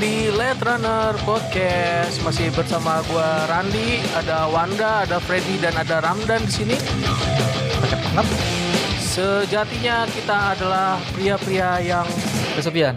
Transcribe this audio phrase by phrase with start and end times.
[0.00, 2.24] di Let Runner Podcast.
[2.24, 6.76] Masih bersama gua Randi, ada Wanda, ada Freddy dan ada Ramdan di sini.
[8.96, 12.08] Sejatinya kita adalah pria-pria yang
[12.56, 12.96] Kesepian.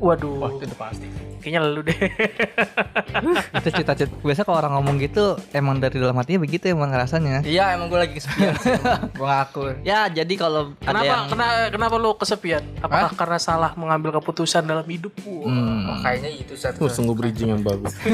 [0.00, 1.27] waduh, itu pasti.
[1.48, 1.96] Kayaknya lu deh.
[3.64, 7.72] itu cita-cita biasa kalau orang ngomong gitu emang dari dalam hatinya begitu emang rasanya Iya,
[7.72, 8.52] emang gue lagi kesepian.
[9.18, 9.80] gue ngaku.
[9.80, 12.62] ya jadi kalau ada Kenapa yang kenapa kenapa lu kesepian?
[12.84, 15.48] Apakah karena salah mengambil keputusan dalam hidupmu?
[15.48, 15.88] Hmm.
[15.88, 16.84] Oh, kayaknya itu satu.
[16.84, 17.96] Oh, sungguh bridging yang bagus.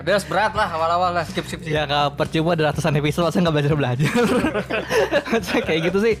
[0.00, 1.60] Udah berat lah awal-awal lah skip skip.
[1.60, 1.74] skip.
[1.74, 4.10] ya nggak percuma ada ratusan episode masa nggak belajar belajar
[5.66, 6.14] kayak gitu sih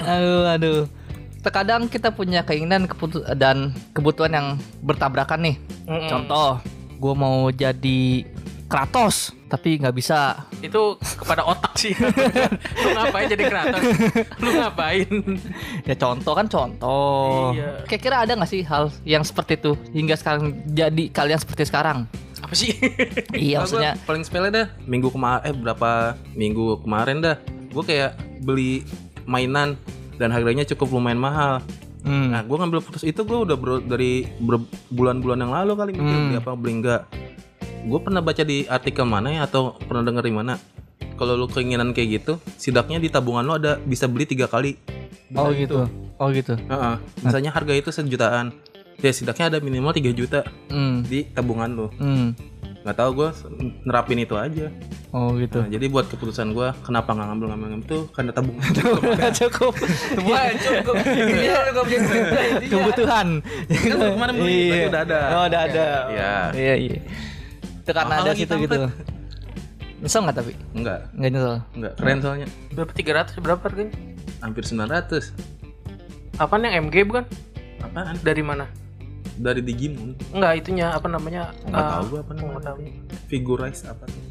[0.00, 0.80] aduh aduh
[1.40, 2.84] terkadang kita punya keinginan
[3.34, 4.48] dan kebutuhan yang
[4.80, 6.08] bertabrakan nih Mm-mm.
[6.08, 6.60] contoh
[6.96, 8.28] gue mau jadi
[8.70, 11.90] Kratos tapi nggak bisa Itu kepada otak sih.
[12.86, 13.82] lu ngapain jadi kreator?
[14.38, 15.10] Lu ngapain?
[15.82, 17.82] ya contoh kan contoh Iya.
[17.82, 22.06] kira-kira ada nggak sih hal yang seperti itu hingga sekarang jadi kalian seperti sekarang
[22.38, 22.70] Apa sih?
[23.34, 24.70] iya Nah, maksudnya paling sepele dah.
[24.86, 25.90] Minggu kemarin eh berapa
[26.30, 27.36] minggu kemarin dah.
[27.68, 28.86] Gue kayak beli
[29.26, 29.74] mainan
[30.20, 31.64] dan harganya cukup lumayan mahal.
[32.04, 32.28] Hmm.
[32.28, 34.28] Nah, gue ngambil putus itu gue udah bro- dari
[34.88, 36.36] bulan-bulan yang lalu kali mikir Hmm.
[36.36, 37.08] apa beli enggak.
[37.80, 40.60] Gue pernah baca di artikel mana ya atau pernah denger di mana.
[41.16, 44.76] Kalau lu keinginan kayak gitu, sidaknya di tabungan lu ada bisa beli tiga kali.
[45.30, 45.86] oh gitu
[46.18, 46.94] oh gitu Heeh.
[47.22, 48.50] Misalnya harga itu sejutaan.
[49.00, 51.08] Ya sidaknya ada minimal 3 juta hmm.
[51.08, 51.86] di tabungan lu.
[51.96, 52.36] Hmm.
[52.80, 53.28] Nggak tahu gue
[53.84, 54.66] nerapin itu aja.
[55.12, 55.60] oh gitu.
[55.60, 58.70] Nah, jadi buat keputusan gue kenapa nggak ngambil ngambil itu karena tabungan
[59.36, 59.74] cukup.
[60.24, 60.94] Wah, cukup.
[61.04, 62.00] Iya, lu gak punya
[62.70, 63.28] kebutuhan.
[63.68, 65.20] Kan kemarin beli tapi udah ada.
[65.36, 65.86] Oh udah ada.
[66.08, 66.98] Ya iya iya.
[67.84, 68.88] Itu karena ada situ gitu.
[70.00, 70.52] nyesel nggak tapi?
[70.72, 71.56] Enggak nggak nyesel?
[71.76, 72.48] Enggak keren soalnya.
[72.72, 72.92] Berapa?
[72.96, 73.92] 300 berapa harganya?
[74.40, 75.36] hampir 900
[76.40, 77.28] Apaan yang MG bukan?
[77.84, 78.16] apaan?
[78.24, 78.64] Dari mana?
[79.40, 81.50] Dari Digimon Enggak, itunya apa namanya?
[81.62, 82.76] nggak Ah, tahu gue apa namanya tahu.
[83.26, 84.22] figurize apa tuh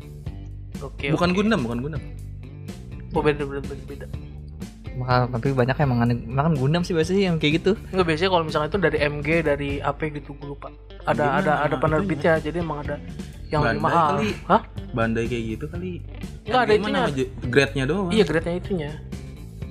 [0.82, 1.10] Oke.
[1.10, 2.04] bukan Gundam bukan Gundam
[3.10, 3.84] Oh, beda beda beda.
[3.86, 4.08] beda.
[4.92, 8.44] Maka, tapi banyak emang aneh makan gundam sih biasanya yang kayak gitu Enggak biasanya kalau
[8.44, 10.70] misalnya itu dari MG dari AP gitu gue lupa.
[11.02, 11.40] Ada Gimana?
[11.40, 12.96] ada ada penerbitnya jadi emang ada
[13.48, 14.08] yang Bandai mahal.
[14.14, 14.30] kali.
[14.46, 14.62] Hah?
[14.92, 15.92] Bandai kayak gitu kali
[16.44, 17.00] Nggak, ada itunya.
[17.00, 18.90] nama je- grade-nya doang Iya, grade-nya itunya.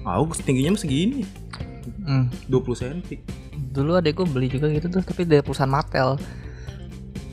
[0.01, 1.23] Tahu tingginya mah segini
[2.01, 2.25] hmm.
[2.49, 2.99] 20 cm
[3.69, 6.17] dulu adekku beli juga gitu tuh tapi dari perusahaan Mattel.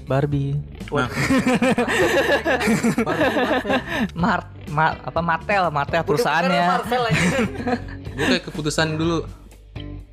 [0.06, 0.54] Barbie.
[0.88, 1.10] Nah,
[4.14, 6.86] Mart Ma- apa Mattel Mattel perusahaannya.
[8.14, 9.26] gue kayak keputusan dulu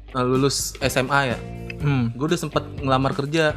[0.09, 1.39] eh, lulus SMA ya.
[1.77, 2.09] Hmm.
[2.11, 3.53] gue udah sempet ngelamar kerja.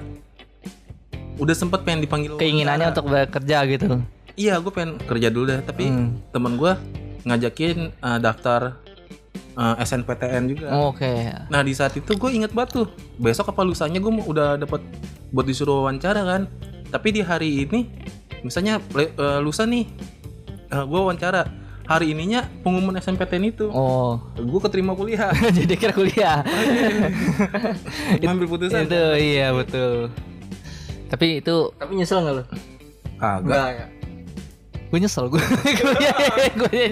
[1.36, 4.04] Udah sempet pengen dipanggil keinginannya untuk bekerja gitu.
[4.36, 6.20] Iya gue pengen kerja dulu deh tapi Hmm.
[6.32, 6.74] temen gue
[7.24, 8.76] ngajakin eh, daftar
[9.56, 10.68] eh, SNPTN juga.
[10.76, 11.12] Oh, oke.
[11.52, 14.84] Nah di saat itu gue inget banget tuh besok apa lusanya gue udah dapat
[15.32, 16.42] buat disuruh wawancara kan.
[16.92, 17.88] Tapi di hari ini
[18.44, 19.88] misalnya eh, lusa nih
[20.70, 21.48] gue wawancara.
[21.86, 23.70] Hari ininya pengumuman SNPTN itu.
[23.70, 24.18] Oh.
[24.34, 25.30] Gue keterima kuliah.
[25.58, 26.42] Jadi kira kuliah.
[28.26, 30.10] Ngambil putusan itu iya betul.
[31.14, 32.44] Tapi itu Tapi nyesel gak lu?
[33.16, 33.70] kagak.
[33.72, 33.86] Ya.
[34.96, 35.44] Gue nyesel gue
[36.56, 36.84] gue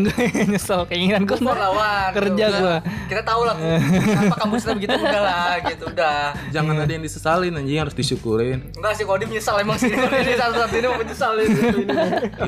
[0.00, 2.08] gue nyesel keinginan gue Lawan.
[2.16, 2.56] kerja Udah.
[2.56, 2.76] gue
[3.12, 6.32] Kita tahu lah kenapa kampusnya begitu udah lah gitu udah.
[6.48, 10.72] jangan ada yang disesalin anjing harus disyukurin Enggak sih Kodim nyesal emang sih ini satu-satu
[10.72, 11.60] ini mau menyesal ini.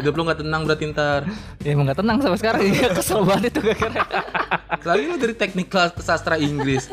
[0.01, 1.21] hidup lu nggak tenang berarti ntar
[1.61, 4.01] ya emang gak tenang sampai sekarang ya kesel banget itu gara
[4.81, 6.89] lagi lu dari teknik kelas sastra Inggris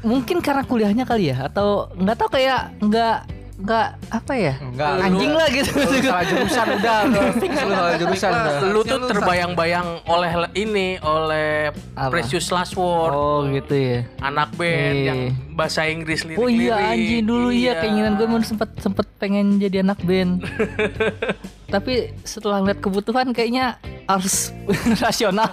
[0.00, 5.32] mungkin karena kuliahnya kali ya atau nggak tahu kayak nggak nggak apa ya Enggak, anjing
[5.32, 7.20] lah gitu salah jurusan udah lu
[7.52, 8.54] salah jurusan udah.
[8.72, 12.08] Lu tuh terbayang-bayang oleh ini oleh Apa?
[12.08, 15.06] Precious Last Word, oh gitu ya anak band Iya.
[15.06, 15.20] yang
[15.52, 19.84] bahasa Inggris lirik Oh iya anjing dulu iya keinginan gue mau sempet sempet pengen jadi
[19.84, 20.40] anak band.
[21.74, 24.50] Tapi setelah ngeliat kebutuhan kayaknya harus
[25.04, 25.46] rasional,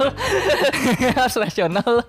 [1.14, 2.02] harus rasional.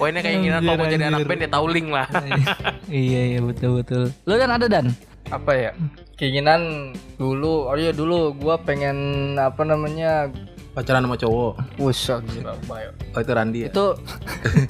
[0.00, 2.08] Pokoknya keinginan kalau mau jadi anak band ya tahu link lah.
[2.88, 4.08] iya iya betul betul.
[4.24, 4.88] Lo dan ada dan?
[5.30, 5.70] apa ya
[6.18, 8.98] keinginan dulu oh iya dulu gua pengen
[9.38, 10.26] apa namanya
[10.70, 12.90] pacaran sama cowok Wusah gila bayo.
[13.14, 13.86] oh itu Randi ya itu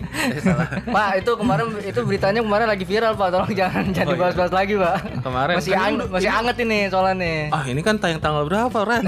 [0.92, 4.96] Pak itu kemarin itu beritanya kemarin lagi viral Pak tolong jangan jangan dibahas-bahas lagi Pak
[5.22, 8.78] kemarin masih kan ang- masih anget ini soalnya nih ah ini kan tayang tanggal berapa
[8.78, 9.04] Ran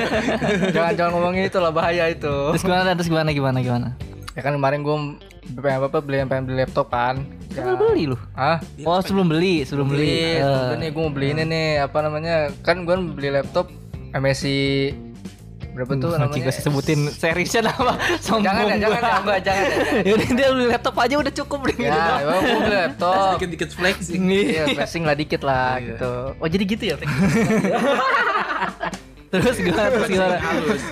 [0.74, 2.90] jangan jangan ngomongin itu lah bahaya itu Terus gimana?
[2.92, 3.88] Terus gimana gimana gimana?
[4.32, 4.96] ya kan kemarin gua
[5.52, 8.16] pengen apa beli pengen beli laptop kan Kan lo beli lu?
[8.32, 10.38] ah Oh sebelum beli sebelum beli.
[10.38, 13.68] beli Eh, nih gue mau beli ini nih apa namanya kan gue beli laptop
[14.12, 14.92] MSI
[15.72, 16.36] Berapa tuh namanya?
[16.42, 19.16] gue sebutin seriesnya nama Sombong Jangan ya, jangan ya, gua.
[19.18, 19.72] enggak, jangan ya.
[19.72, 20.04] jangan.
[20.08, 23.28] Yaudah dia beli laptop aja udah cukup deh Ya, emang gue beli laptop.
[23.34, 24.20] Dikit-dikit flexing.
[24.22, 25.86] Iya, flashing lah dikit lah Iya.
[25.88, 26.12] gitu.
[26.36, 26.96] Oh jadi gitu ya
[29.32, 30.36] Terus gimana terus gimana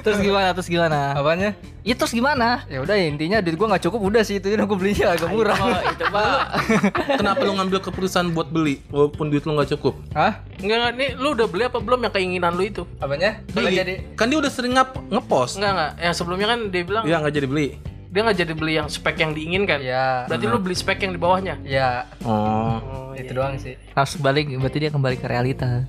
[0.00, 1.50] Terus gimana terus gimana Apanya?
[1.84, 4.78] Ya terus gimana Ya udah intinya duit gua nggak cukup udah sih itu udah gua
[4.80, 5.56] belinya agak murah.
[5.92, 6.40] itu pak
[7.20, 10.00] Kenapa lu ngambil keputusan buat beli walaupun duit lu nggak cukup?
[10.16, 10.40] Hah?
[10.56, 12.82] Enggak, enggak, nih lu udah beli apa belum yang keinginan lu itu?
[12.96, 13.44] Apanya?
[13.52, 13.76] Beli.
[13.76, 15.60] jadi Kan dia udah sering ngap ngepost.
[15.60, 15.92] Enggak, enggak.
[16.00, 17.68] Yang sebelumnya kan dia bilang Iya nggak jadi beli.
[18.10, 19.78] Dia nggak jadi beli yang spek yang diinginkan.
[19.78, 21.62] ya Berarti lu beli spek yang di bawahnya.
[21.62, 23.14] ya Oh.
[23.14, 23.78] itu doang sih.
[23.90, 25.86] Harus balik berarti dia kembali ke realita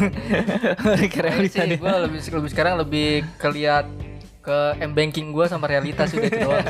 [0.78, 3.86] Kembali ke realita sih gue lebih lebih sekarang lebih keliat
[4.38, 6.66] ke m banking gue sama realitas udah itu doang.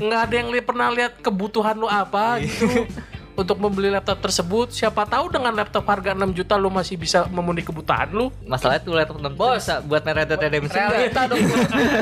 [0.00, 2.66] Nggak ada yang li- pernah lihat kebutuhan lu apa gitu.
[3.40, 7.64] Untuk membeli laptop tersebut, siapa tahu dengan laptop harga 6 juta lu masih bisa memenuhi
[7.64, 8.28] kebutuhan lu.
[8.44, 9.56] Masalahnya tuh laptop 6 Bos.
[9.56, 10.84] bisa buat main Red Dead Redemption?
[10.86, 11.40] Realita dong.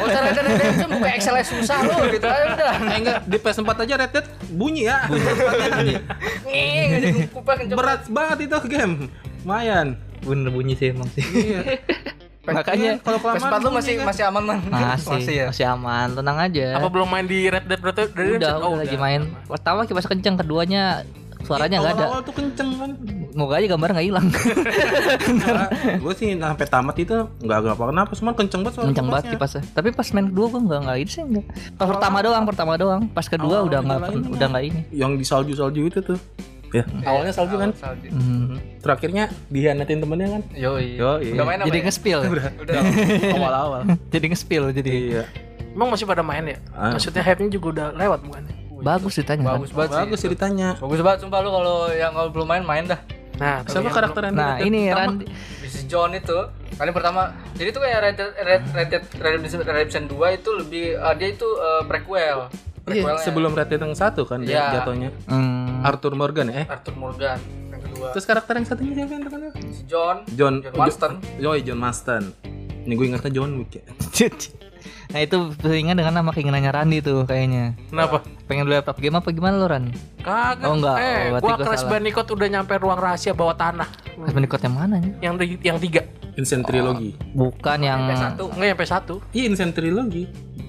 [0.03, 2.73] Usah Red Dead Redemption buka Excel susah lu gitu aja udah.
[2.85, 4.99] Eh enggak, di PS4 aja Red Dead bunyi ya.
[6.43, 7.71] Kenceng.
[7.71, 8.95] Berat banget itu game.
[9.43, 9.87] Lumayan.
[10.19, 11.79] Bener bunyi sih emang sih Iya.
[12.49, 14.07] Makanya kalau kelamaan PS4 lu bunyi masih kan.
[14.09, 14.59] masih aman man.
[14.67, 15.47] masih ya.
[15.47, 18.35] masih aman tenang aja Apa belum main di Red Dead Redemption?
[18.35, 21.07] udah, Oh, udah lagi main pertama kipas kenceng keduanya
[21.49, 22.91] suaranya nggak ada Awal-awal tuh kenceng kan.
[23.33, 24.27] moga aja gambar nggak hilang
[26.05, 29.63] gue sih sampai tamat itu nggak apa kenapa, cuma kenceng banget suara kenceng banget kipasnya.
[29.73, 31.45] tapi pas main kedua gua nggak nggak ini sih nggak
[31.81, 33.99] pas pertama doang pertama doang pas kedua Awal-awal udah nggak
[34.37, 36.19] udah nggak ini Yang di salju-salju itu tuh.
[36.69, 37.73] Ya, awalnya salju kan.
[37.73, 38.13] Salju.
[38.13, 38.61] Hmm.
[38.85, 40.43] Terakhirnya dihianatin temennya kan.
[40.53, 41.01] Yoi.
[41.01, 41.33] Yoi.
[41.33, 41.85] Udah main jadi ya?
[41.89, 42.77] nge-spill Udah.
[43.41, 43.81] Awal-awal.
[44.13, 45.25] jadi nge-spill jadi Iya.
[45.73, 46.59] Emang masih pada main ya?
[46.77, 46.93] Ah.
[46.93, 48.43] Maksudnya hype-nya juga udah lewat bukan?
[48.81, 50.01] Bagus ditanya kan Bagus banget sih.
[50.01, 50.69] Bagus ceritanya.
[50.77, 53.01] Bagus banget sumpah lu kalau yang kalau belum main main dah.
[53.39, 54.99] Nah, kalau Siapa yang karakter yang nah ini pertama?
[55.01, 55.25] Randy
[55.63, 55.85] Mrs.
[55.87, 56.39] John itu
[56.75, 57.21] kali pertama
[57.55, 61.83] jadi tuh kayak Red Red, Red Redemption, Redemption 2 itu lebih eh, dia itu eh,
[61.85, 62.39] prequel
[62.89, 64.67] Iya, prequelnya sebelum Red Dead yang satu kan dia Iya.
[64.81, 65.11] jatuhnya.
[65.27, 65.83] Hmm.
[65.83, 66.63] Arthur Morgan ya.
[66.63, 67.39] Eh, Arthur Morgan
[67.69, 69.51] yang kedua terus karakter yang satunya siapa yang terkenal?
[69.87, 71.13] John John John Marston.
[71.39, 72.23] Yoi, John Marston.
[72.89, 73.85] Ini gue ingatnya John Wick ya.
[75.09, 78.21] nah itu seringan dengan nama keinginannya Randy tuh kayaknya Kenapa?
[78.45, 79.89] pengen beli laptop game apa gimana lo Ran?
[80.19, 80.65] Kagak.
[80.65, 80.97] Oh, enggak.
[80.99, 81.85] Eh, Oh, gua Crash.
[81.85, 83.89] Bandicoot udah nyampe ruang rahasia bawah tanah.
[83.89, 85.13] Crash Bandicoot yang mana ya?
[85.23, 86.03] Yang yang tiga.
[86.35, 87.13] Insane Trilogy.
[87.33, 89.15] Bukan yang PS1 Enggak nyampe satu.
[89.31, 90.25] Iya, Insane Trilogy.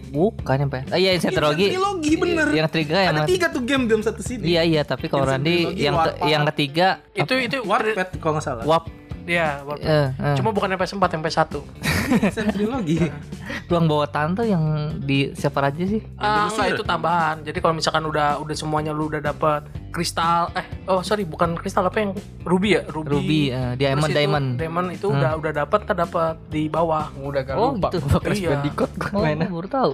[0.09, 0.87] bukan yang PS.
[0.89, 1.65] Ah iya Insane Trilogy.
[1.69, 2.47] Trilogy bener.
[2.49, 4.41] Yang ketiga yang Ada tiga tuh game dalam satu sini.
[4.43, 8.63] Iya iya tapi kalau Trilogy, yang ke- yang ketiga Itu itu Warped kalau nggak salah.
[8.65, 8.89] Wap
[9.21, 9.85] Iya, Warpath.
[9.85, 10.35] eh, eh.
[10.35, 11.53] Cuma bukan yang PS4, yang PS1.
[13.69, 14.63] Ruang bawah tanah tuh yang
[15.01, 16.01] di siapa aja sih?
[16.17, 17.35] Ah, enggak itu tambahan.
[17.45, 21.85] Jadi kalau misalkan udah udah semuanya lu udah dapat kristal eh oh sorry bukan kristal
[21.85, 22.11] apa yang
[22.45, 22.81] ruby ya?
[22.89, 23.09] Ruby.
[23.09, 24.47] Ruby, eh, diamond, itu diamond.
[24.57, 27.11] Diamond itu udah udah dapat kita dapat di bawah.
[27.19, 28.05] udah gak Oh lupa gitu.
[28.21, 28.49] Crash Iya.
[28.55, 29.91] Bandicoot gua Oh, mainnya baru tahu.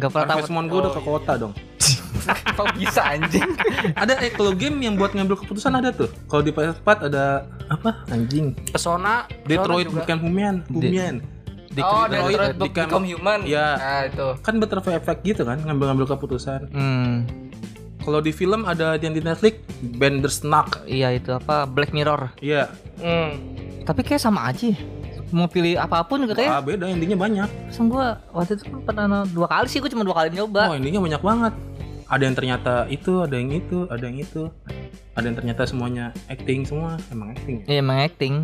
[0.00, 0.40] Gak pernah tahu.
[0.52, 1.54] Moon gue udah ke kota dong.
[2.58, 3.46] kok bisa anjing
[4.02, 6.10] ada eh kalau game yang buat ngambil keputusan ada tuh.
[6.26, 8.02] Kalau di PS4 ada apa?
[8.10, 8.56] Anjing.
[8.74, 11.22] Pesona, Pesona Detroit bukan Humian, Humian.
[11.76, 13.68] Di- oh Detroit, Detroit di Become, Become- Human Iya.
[13.76, 16.72] nah itu Kan butterfly effect gitu kan, ngambil-ngambil keputusan.
[16.72, 17.28] Hmm.
[17.98, 19.60] Kalau di film ada yang di Netflix,
[20.00, 20.86] Bandersnatch.
[20.86, 22.32] Iya itu apa Black Mirror.
[22.38, 22.70] Iya.
[22.96, 23.34] Hmm.
[23.82, 24.66] Tapi kayak sama aja.
[24.66, 24.78] ya.
[25.28, 27.50] Mau pilih apa pun juga kayak Ah, beda endingnya banyak.
[27.66, 30.70] Langsung gua waktu itu kan pernah dua kali sih gua cuma dua kali nyoba.
[30.70, 31.52] Oh, endingnya banyak banget.
[32.06, 34.42] Ada yang ternyata itu, ada yang itu, ada yang itu.
[35.16, 37.64] Ada yang ternyata semuanya acting semua, emang acting.
[37.64, 37.66] ya?
[37.72, 38.34] Iya emang acting.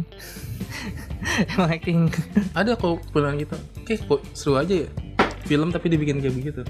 [1.53, 1.99] emang acting.
[2.57, 3.57] Ada kok bilang gitu.
[3.77, 4.89] Oke, kok seru aja ya.
[5.45, 6.65] Film tapi dibikin kayak begitu.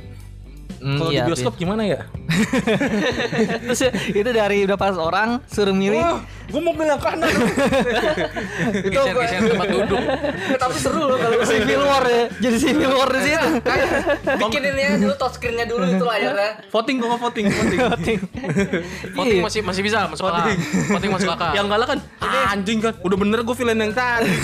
[0.83, 2.11] Hmm, Kalau iya, di bioskop gimana ya?
[3.71, 6.03] Terus ya, itu dari berapa orang suruh milih.
[6.03, 7.31] Wah, gue mau bilang kanan.
[8.83, 10.03] itu Geser-geser tempat duduk.
[10.63, 12.25] tapi seru loh kalau Civil War ya.
[12.35, 13.49] Jadi Civil War di situ.
[14.43, 18.19] bikin ini ya dulu touchscreen-nya dulu itu layarnya voting gue mau voting, voting.
[19.15, 20.51] Voting masih masih bisa masuk akal.
[20.99, 21.55] Voting masuk akal.
[21.55, 22.91] yang kalah kan ah, anjing kan.
[23.07, 24.35] Udah bener gue villain yang tadi.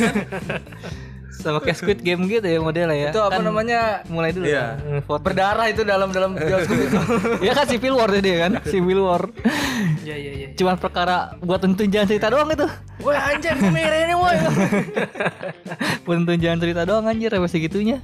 [1.38, 3.10] Sama kayak Squid Game gitu ya modelnya ya.
[3.14, 4.44] itu apa Kan namanya Mulai dulu.
[4.50, 4.74] Iya.
[5.06, 6.98] kan, berdarah itu dalam dalam bioskop itu
[7.46, 8.52] ya kan Civil War tadi kan.
[8.66, 9.22] Civil War.
[10.02, 10.48] Iya iya iya.
[10.58, 12.66] Cuman perkara buat tentuin jalan cerita doang itu.
[12.98, 14.34] gue anjir ini woi
[16.04, 18.02] Buat tentuin jalan cerita doang anjir sampai segitunya.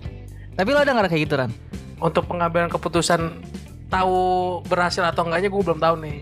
[0.54, 1.50] Tapi lo ada nggak kayak gitu Ran?
[1.98, 3.42] Untuk pengambilan keputusan
[3.90, 4.18] tahu
[4.70, 6.18] berhasil atau enggaknya gue belum tahu nih.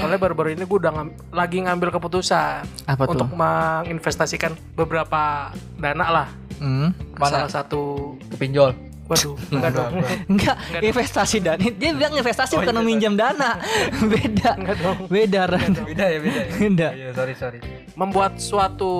[0.00, 3.12] Soalnya baru-baru ini gue udah ngam- lagi ngambil keputusan Apa tuh?
[3.14, 6.28] untuk menginvestasikan beberapa dana lah.
[6.56, 6.92] Hmm.
[6.92, 8.76] ke Salah satu kepinjol
[9.10, 9.90] Waduh, enggak dong.
[10.28, 11.58] Enggak, investasi dana.
[11.58, 13.58] Dia bilang investasi bukan meminjam dana.
[14.12, 14.54] Beda.
[14.54, 14.98] Enggak dong.
[15.10, 15.72] Beda Ran.
[15.74, 16.88] beda ya beda ya Beda.
[16.94, 17.58] iya sorry sorry
[17.98, 18.92] membuat suatu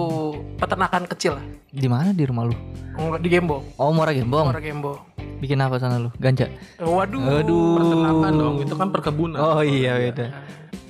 [0.59, 1.45] peternakan kecil lah.
[1.71, 2.57] Di mana di rumah lu?
[2.91, 3.63] Nggak, Di Gembo.
[3.79, 4.51] Oh, Muara Gembong.
[4.51, 4.99] Muara Gembo.
[5.39, 6.11] Bikin apa sana lu?
[6.19, 6.51] Ganja.
[6.77, 7.41] Waduh.
[7.41, 7.79] Aduh.
[7.79, 9.39] Peternakan dong, itu kan perkebunan.
[9.39, 10.27] Oh iya beda.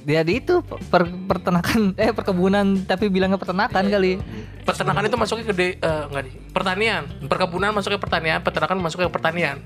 [0.00, 4.16] Dia di itu per, pertenakan eh perkebunan tapi bilangnya peternakan kali.
[4.64, 7.02] Peternakan itu masuknya ke de- eh, enggak di pertanian.
[7.28, 9.56] Perkebunan masuknya pertanian, peternakan masuknya ke pertanian.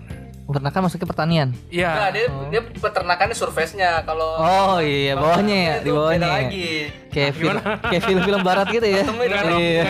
[0.44, 1.48] Peternakan masuknya pertanian.
[1.48, 1.90] Nah, Iya.
[2.10, 6.20] dia dia peternakannya surface-nya kalau Oh iya, bawahnya ya, di bawahnya.
[6.20, 6.34] ya.
[6.38, 6.70] lagi.
[7.08, 9.02] Kayak film, kayak film-film barat gitu ya.
[9.54, 9.84] Iya.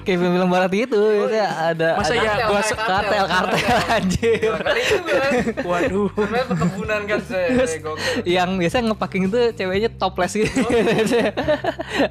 [0.00, 4.36] Kayak film-film barat gitu, itu ada Masa ada ya Kartel, gua se- kartel kartel anjir.
[4.36, 5.30] Ya, kali itu kan.
[5.64, 6.08] Waduh.
[6.14, 7.48] Sebenarnya perkebunan kan saya
[8.22, 10.60] yang biasa ngepaking itu ceweknya topless gitu.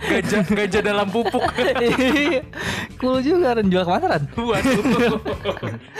[0.02, 0.42] Gajah
[0.72, 1.44] gajah dalam pupuk.
[1.92, 2.40] Iya.
[2.96, 4.22] cool juga Ran jual ke mana Ran?
[4.48, 4.80] Waduh.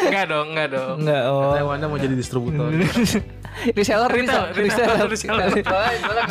[0.01, 0.97] Enggak dong, enggak dong.
[1.05, 1.41] Enggak oh.
[1.53, 2.73] Katanya Wanda mau jadi distributor.
[3.77, 5.07] reseller Retail, reseller.
[5.13, 5.53] reseller.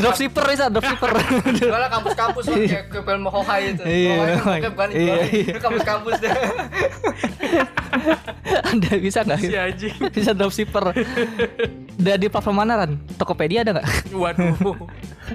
[0.02, 1.12] Dropshipper bisa dropshipper.
[1.54, 3.84] Jualan kampus-kampus lah, kayak ke film Hohai itu.
[3.86, 4.58] Iya, Hohai itu Hohai.
[4.58, 5.44] bokep kan Iya, iya.
[5.54, 6.32] Itu kampus-kampus deh.
[8.74, 9.38] Anda bisa nggak?
[9.38, 9.96] Si anjing.
[10.10, 10.86] Bisa dropshipper.
[12.02, 12.98] Udah di platform mana Ran?
[13.14, 13.88] Tokopedia ada nggak?
[14.22, 14.58] Waduh.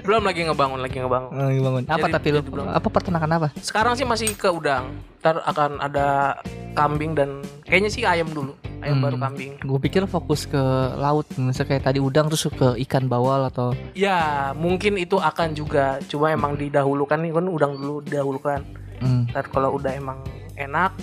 [0.03, 1.31] Belum lagi ngebangun, lagi ngebangun.
[1.31, 1.83] Oh, bangun.
[1.87, 2.67] Apa Jadi- tapi lu belum.
[2.67, 3.47] apa peternakan apa?
[3.57, 4.91] Sekarang sih masih ke udang.
[5.17, 6.35] Ntar akan ada
[6.73, 8.51] kambing dan kayaknya sih ayam dulu.
[8.77, 9.05] Ayam Hmm.
[9.07, 9.51] baru kambing.
[9.59, 10.59] Gue pikir fokus ke
[10.93, 15.97] laut, misalnya kayak tadi udang terus ke ikan bawal atau Ya, mungkin itu akan juga.
[16.05, 18.59] Cuma emang didahulukan nih kan udang dulu didahulukan.
[18.99, 19.31] hmm.
[19.31, 20.19] Ntar kalau udah emang
[20.53, 20.93] enak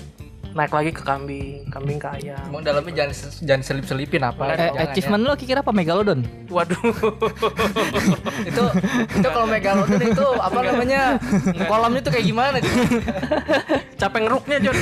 [0.55, 2.39] naik lagi ke kambing, kambing ke ayam.
[2.47, 4.55] Emang dalamnya jangan jangan selip-selipin apa.
[4.55, 6.21] Eh, jangan achievement lu kira apa megalodon?
[6.47, 6.79] Waduh.
[6.79, 8.47] ya.
[8.55, 8.63] Itu
[9.19, 11.19] itu kalau megalodon itu apa namanya?
[11.67, 12.57] Kolamnya tuh kayak gimana.
[14.01, 14.77] Capek ngeruknya, Jon.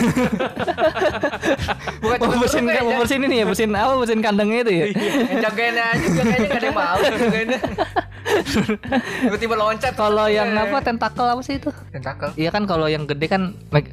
[2.03, 3.93] Bukan Mau cuma bersihin, kayak mau bersihin ini ya, bersihin apa?
[3.97, 4.85] Bersihin kandangnya itu ya?
[4.93, 7.61] yang jagainnya aja juga kayaknya gak ada yang mau jagainnya.
[9.23, 9.93] Tiba-tiba loncat.
[9.97, 11.71] Kalau yang apa tentakel apa sih itu?
[11.93, 12.31] Tentakel.
[12.37, 13.43] Iya kan kalau yang gede kan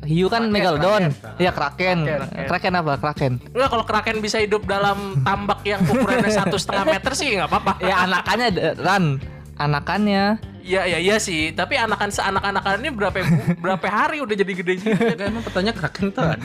[0.06, 1.12] hiu kan megalodon.
[1.38, 1.98] Iya kraken.
[2.06, 2.46] Kraken.
[2.50, 2.94] Kraken apa?
[2.98, 3.34] Kraken.
[3.54, 7.74] Enggak kalau kraken bisa hidup dalam tambak yang ukurannya satu setengah meter sih nggak apa-apa.
[7.86, 8.48] Ya anakannya
[8.82, 9.22] ran.
[9.60, 10.40] Anakannya.
[10.70, 11.50] Iya iya iya sih.
[11.50, 13.18] Tapi anakan seanak-anakan ini berapa
[13.58, 14.94] berapa hari udah jadi gede sih?
[14.94, 16.38] Enggak emang pertanyaan kraken tuh ada.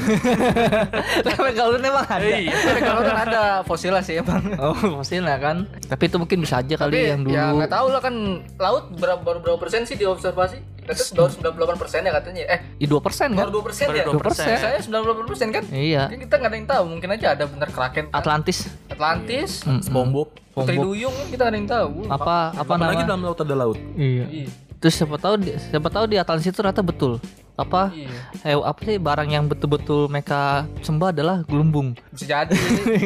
[1.45, 2.25] megalodon emang ada.
[2.25, 2.57] Iya.
[2.73, 4.41] Megalodon ada fosilnya sih emang.
[4.57, 5.69] Oh, maksudnya kan.
[5.85, 7.37] Tapi itu mungkin bisa aja kali Tapi yang dulu.
[7.37, 8.15] ya nggak tahu lah kan
[8.57, 10.73] laut berapa baru berapa persen sih diobservasi?
[10.85, 11.33] Katanya
[11.77, 12.43] 98 persen ya katanya.
[12.49, 13.01] Eh Di 2%
[13.33, 13.45] kan?
[13.49, 14.05] 2 persen ya?
[14.05, 14.37] Baru 2%.
[14.37, 15.65] Saya 98 persen kan?
[15.69, 16.09] Iya.
[16.09, 16.85] Jadi kita nggak ada yang tahu.
[16.93, 18.05] Mungkin aja ada bener kraken.
[18.09, 18.17] kan?
[18.17, 18.69] Atlantis.
[18.89, 19.81] Atlantis, Mm-mm.
[19.81, 20.44] SpongeBob.
[20.55, 20.79] Putri.
[20.79, 22.07] Duyung kan kita ada yang tahu.
[22.07, 23.11] Apa apa Apalagi nama?
[23.11, 23.79] dalam laut ada laut.
[23.99, 24.25] Iya.
[24.31, 24.49] Iya.
[24.79, 27.19] Terus siapa tahu siapa tahu di Atlantis itu ternyata betul.
[27.55, 28.11] Apa Iya.
[28.45, 31.95] eh, apa sih barang yang betul-betul mereka sembah adalah gelembung.
[32.11, 32.51] Bisa jadi.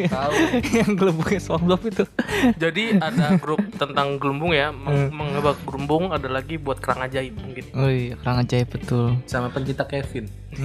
[0.08, 0.32] tahu.
[0.80, 2.04] yang gelembungnya SpongeBob itu.
[2.56, 7.64] Jadi ada grup tentang gelembung ya, meng- mengebak gelembung ada lagi buat kerang ajaib mungkin.
[7.72, 9.20] Oh iya, kerang ajaib betul.
[9.24, 10.32] Sama pencinta Kevin.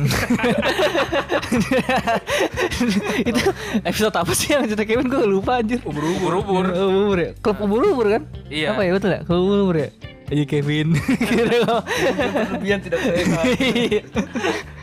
[3.22, 3.42] itu
[3.84, 5.84] episode apa sih yang cerita Kevin gue lupa anjir.
[5.84, 6.32] Ubur-ubur.
[6.40, 6.66] Ubur.
[6.72, 7.32] Ubur ya.
[7.38, 8.22] Klub ubur-ubur kan?
[8.48, 8.74] Iya.
[8.74, 9.20] Apa ya betul ya?
[9.24, 9.90] Klub ubur-ubur ya.
[10.32, 10.96] Aja Kevin.
[11.30, 11.84] Kira kok.
[11.88, 13.44] Berlebihan tidak sehat.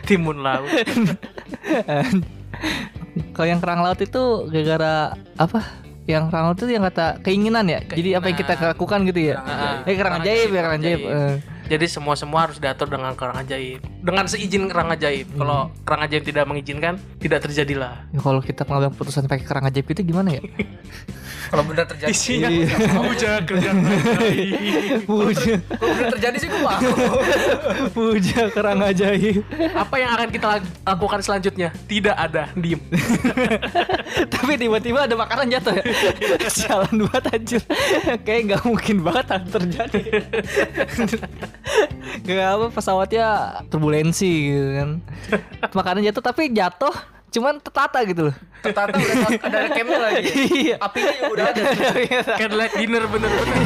[0.05, 0.69] Timun laut.
[3.35, 5.61] Kalau yang kerang laut itu gara-gara apa?
[6.05, 7.81] Yang kerang laut itu yang kata keinginan ya.
[7.85, 9.37] Jadi apa yang kita lakukan gitu ya?
[9.41, 9.79] Kerang.
[9.89, 11.01] Eh kerang ajaib ya kerang ajaib.
[11.01, 11.37] Eh.
[11.71, 13.79] Jadi semua semua harus diatur dengan kerang ajaib.
[14.03, 15.31] Dengan seizin kerang ajaib.
[15.39, 18.11] Kalau kerang ajaib tidak mengizinkan, tidak terjadilah.
[18.11, 20.43] Ya, kalau kita pengambil keputusan pakai kerang ajaib itu gimana ya?
[21.51, 22.09] Kalau benar terjadi.
[22.09, 22.71] Isinya Iya.
[22.97, 25.03] puja kerang ajaib.
[25.03, 26.79] Puja, Kalau benar terjadi sih gue mau.
[27.91, 29.43] puja kerang ajaib.
[29.75, 30.47] Apa yang akan kita
[30.81, 31.69] lakukan selanjutnya?
[31.85, 32.79] Tidak ada, diem.
[34.33, 35.85] Tapi tiba-tiba ada makanan jatuh ya.
[36.49, 37.63] Jalan buat anjir.
[38.23, 40.01] Kayak nggak mungkin banget hal terjadi.
[42.21, 43.27] Gak apa pesawatnya
[43.67, 44.91] turbulensi gitu kan.
[45.73, 46.95] Makanan jatuh tapi jatuh
[47.31, 48.35] cuman tertata gitu loh.
[48.61, 50.31] Tertata udah ada ada camnya lagi.
[50.51, 50.77] Iya.
[50.83, 51.63] Apinya juga udah ada.
[52.41, 53.57] Candlelight dinner bener-bener.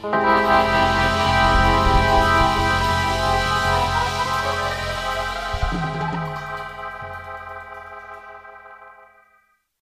[0.00, 0.96] Iya.